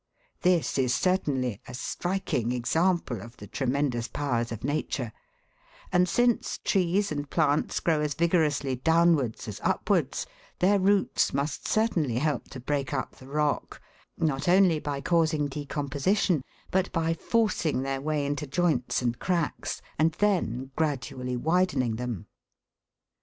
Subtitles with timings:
[0.41, 5.13] This is certainly "a striking example of the tremendous powers of Nature;"
[5.93, 10.25] and since trees and plants grow as vigorously downwards as upwards,
[10.57, 13.79] their roots must certainly help to break up the rock,
[14.17, 16.41] not only by causing decomposition,
[16.71, 22.25] but by forcing their way into joints and cracks and then gradually widening them.